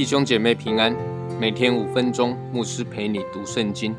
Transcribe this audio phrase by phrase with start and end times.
[0.00, 0.96] 弟兄姐妹平安，
[1.38, 3.94] 每天五分钟，牧师陪你读圣经。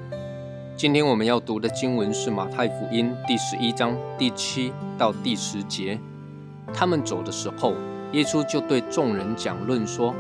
[0.76, 6.00] 今天我们要读的经文是马太福音第十一章第七到第十节。
[6.74, 7.76] 他们走的时候，
[8.14, 10.14] 耶稣就对众人讲论说：“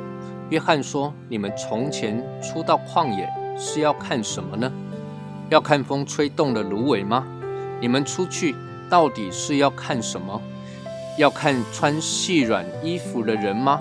[0.52, 3.26] 约翰说，你们从前出到旷野
[3.57, 4.70] 是要看什么呢？
[5.49, 7.26] 要看风吹动的芦苇吗？
[7.80, 8.53] 你们出去
[8.90, 10.41] 到底是要看什么？
[11.17, 13.79] 要看穿细软衣服的人吗？”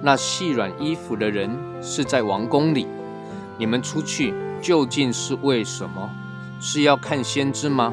[0.00, 1.50] 那细软衣服的人
[1.82, 2.86] 是在王宫里，
[3.58, 6.10] 你们出去究竟是为什么？
[6.58, 7.92] 是要看先知吗？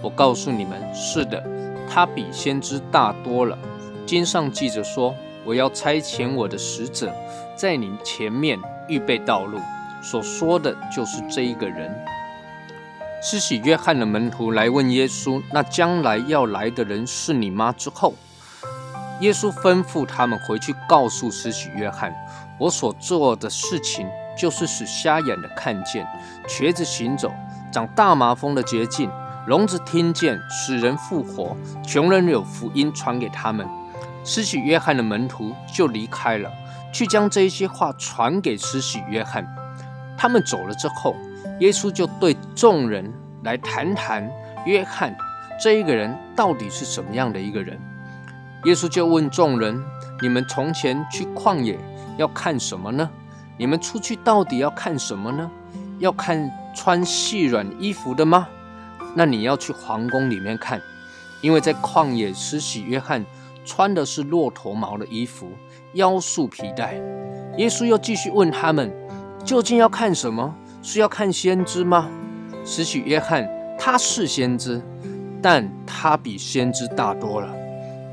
[0.00, 1.42] 我告诉你们，是的，
[1.90, 3.58] 他比先知大多了。
[4.06, 5.12] 经上记着说
[5.46, 7.14] ：“我要差遣我的使者，
[7.56, 9.60] 在你前面预备道路。”
[10.02, 11.90] 所说的就是这一个人。
[13.22, 18.14] 施洗约翰的门徒来问耶稣：“那将来要来的人是你吗？”之后。
[19.20, 22.14] 耶稣吩咐他们回去告诉施洗约翰
[22.60, 24.06] ：“我所做的事情，
[24.38, 26.06] 就是使瞎眼的看见，
[26.46, 27.32] 瘸子行走，
[27.72, 29.10] 长大麻风的捷径，
[29.46, 33.66] 聋子听见，使人复活，穷人有福音传给他们。”
[34.26, 36.50] 施洗约翰的门徒就离开了，
[36.92, 39.46] 去将这些话传给施洗约翰。
[40.18, 41.14] 他们走了之后，
[41.60, 43.10] 耶稣就对众人
[43.44, 44.28] 来谈谈
[44.66, 45.16] 约翰
[45.62, 47.78] 这一个人到底是什么样的一个人。
[48.64, 49.80] 耶稣就问众人
[50.20, 51.78] ：“你们从前去旷野
[52.16, 53.08] 要看什么呢？
[53.56, 55.48] 你们出去到底要看什么呢？
[56.00, 58.48] 要看穿细软衣服的吗？
[59.14, 60.82] 那你要去皇宫里面看，
[61.42, 63.24] 因为在旷野施洗约翰
[63.66, 65.50] 穿的是骆驼毛的衣服，
[65.92, 66.94] 腰束皮带。”
[67.58, 68.90] 耶稣又继续问他们
[69.44, 70.54] ：“究竟要看什么？
[70.82, 72.08] 是要看先知吗？
[72.64, 73.46] 施洗约翰
[73.78, 74.80] 他是先知，
[75.42, 77.54] 但他比先知大多了。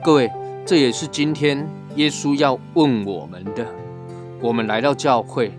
[0.03, 0.29] 各位。”
[0.65, 1.67] 这也是今天
[1.97, 3.67] 耶稣要问我们的：
[4.39, 5.51] 我们来到教会，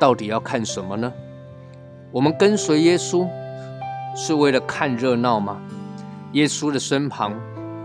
[0.00, 1.12] 到底要看什么呢？
[2.10, 3.24] 我们跟随耶稣
[4.16, 5.62] 是为了看热闹吗？
[6.32, 7.32] 耶稣的身旁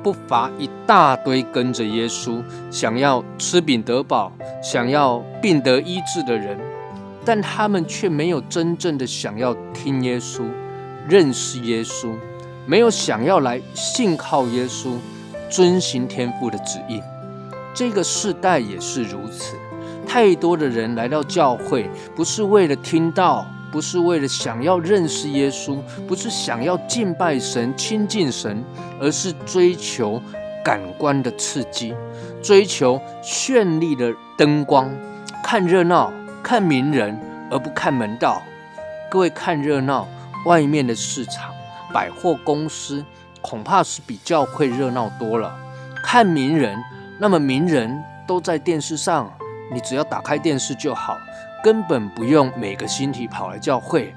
[0.07, 2.41] 不乏一大堆跟着耶稣、
[2.71, 4.31] 想要吃饼得饱、
[4.63, 6.57] 想要病得医治的人，
[7.25, 10.43] 但他们却没有真正的想要听耶稣、
[11.09, 12.13] 认识耶稣，
[12.65, 14.91] 没有想要来信靠耶稣。
[15.49, 17.01] 遵行天父的旨意，
[17.73, 19.57] 这个世代也是如此。
[20.07, 28.63] 太多的人来到教会，不是为了听到，不是为了想要认识耶稣，不是想要敬拜神、亲近神，
[28.99, 30.21] 而是追求
[30.63, 31.93] 感官的刺激，
[32.41, 34.89] 追求绚丽的灯光，
[35.43, 36.11] 看热闹、
[36.41, 37.19] 看名人，
[37.51, 38.41] 而不看门道。
[39.09, 40.07] 各位看热闹，
[40.45, 41.53] 外面的市场、
[41.93, 43.03] 百货公司。
[43.39, 45.55] 恐怕是比教会热闹多了。
[46.03, 46.77] 看名人，
[47.17, 49.31] 那么名人都在电视上，
[49.71, 51.17] 你只要打开电视就好，
[51.63, 54.13] 根本不用每个星期跑来教会。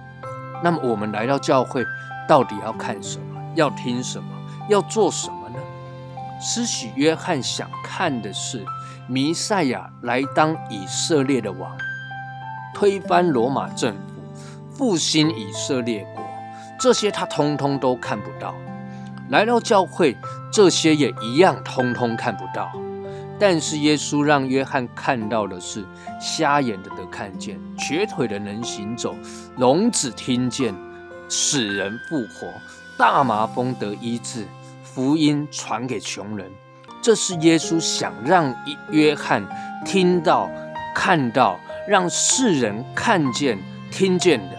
[0.63, 1.85] 那么我们来到教会，
[2.29, 3.41] 到底要看什么？
[3.55, 4.29] 要听什么？
[4.69, 5.59] 要做什么呢？
[6.41, 8.65] 施洗约翰想看的是
[9.07, 11.71] 弥赛亚来当以色列的王，
[12.75, 16.25] 推翻罗马政府，复兴以色列国。
[16.79, 18.55] 这些他通通都看不到。
[19.29, 20.17] 来到教会，
[20.53, 22.71] 这些也一样，通通看不到。
[23.41, 25.85] 但是耶稣让约翰看到的是：
[26.21, 29.17] 瞎眼的得看见，瘸腿的能行走，
[29.57, 30.75] 聋子听见，
[31.29, 32.47] 使人复活，
[32.99, 34.47] 大麻风得医治，
[34.83, 36.51] 福音传给穷人。
[37.01, 38.55] 这是耶稣想让
[38.91, 39.43] 约翰
[39.87, 40.51] 听到、
[40.95, 41.59] 看到，
[41.89, 43.59] 让世人看见、
[43.91, 44.59] 听见的。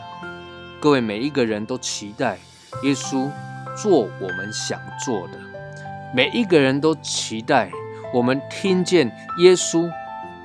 [0.81, 2.39] 各位每一个人都期待
[2.83, 3.29] 耶稣。
[3.81, 5.39] 做我们想做的，
[6.13, 7.71] 每一个人都期待
[8.13, 9.07] 我们听见
[9.39, 9.89] 耶稣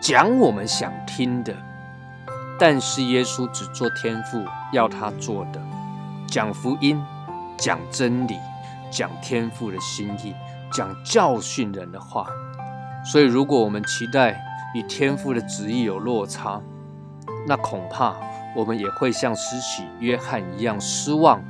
[0.01, 1.55] 讲我们想听的。
[2.59, 4.43] 但是耶稣只做天父
[4.73, 5.61] 要他做的，
[6.27, 6.99] 讲福音，
[7.59, 8.39] 讲真理，
[8.91, 10.35] 讲天父的心意，
[10.73, 12.27] 讲教训人的话。
[13.05, 14.43] 所以，如果我们期待
[14.75, 16.61] 与天父的旨意有落差，
[17.47, 18.17] 那恐怕
[18.57, 21.43] 我们也会像施洗约翰一样失望。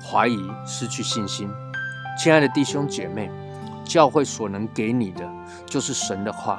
[0.00, 1.50] 怀疑，失去信心。
[2.16, 3.28] 亲爱的弟兄姐妹，
[3.86, 5.26] 教会所能给你的
[5.64, 6.58] 就是神的话；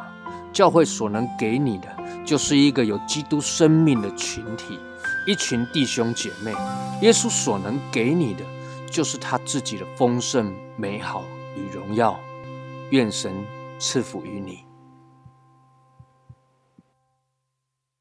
[0.51, 1.87] 教会所能给你的
[2.25, 4.79] 就是一个有基督生命的群体，
[5.25, 6.53] 一群弟兄姐妹。
[7.01, 8.43] 耶稣所能给你的
[8.89, 11.23] 就是他自己的丰盛、美好
[11.55, 12.19] 与荣耀。
[12.89, 13.31] 愿神
[13.77, 14.66] 赐福于你。